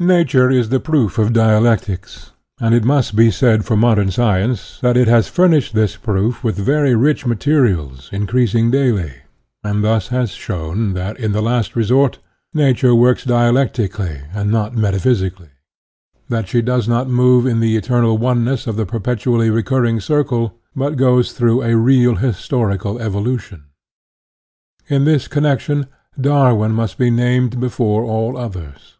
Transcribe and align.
Nature 0.00 0.50
is 0.50 0.70
the 0.70 0.80
proof 0.80 1.18
of 1.18 1.32
dialectics, 1.32 2.32
and 2.60 2.74
it 2.74 2.82
must 2.82 3.14
be 3.14 3.30
said 3.30 3.64
for 3.64 3.76
modern 3.76 4.10
science 4.10 4.80
that 4.80 4.96
it 4.96 5.06
has 5.06 5.28
furnished 5.28 5.72
this 5.72 5.94
proof 5.96 6.42
with 6.42 6.56
very 6.56 6.96
rich 6.96 7.24
materials 7.24 8.08
increasing 8.12 8.72
daily, 8.72 9.12
and 9.62 9.84
thus 9.84 10.08
has 10.08 10.30
shown 10.32 10.94
that, 10.94 11.16
in 11.20 11.30
the 11.30 11.40
last 11.40 11.76
resort, 11.76 12.18
Nature 12.52 12.92
works 12.92 13.22
dialectically 13.22 14.22
and 14.34 14.50
not 14.50 14.74
metaphysically; 14.74 15.50
that 16.28 16.40
X/ 16.42 16.50
she 16.50 16.60
does 16.60 16.88
not 16.88 17.08
move 17.08 17.46
in 17.46 17.60
the 17.60 17.76
eternal 17.76 18.18
oneness 18.18 18.66
of 18.66 18.76
a 18.80 18.84
perpetually 18.84 19.48
recurring 19.48 20.00
circle, 20.00 20.56
but 20.74 20.96
goes; 20.96 21.28
\J 21.30 21.38
through 21.38 21.62
a 21.62 21.76
real 21.76 22.16
historical 22.16 22.98
evolution. 22.98 23.62
In 24.88 25.04
this 25.04 25.28
connection 25.28 25.86
Darwin 26.20 26.72
must 26.72 26.98
be 26.98 27.10
named 27.12 27.60
before 27.60 28.02
all 28.02 28.36
others. 28.36 28.96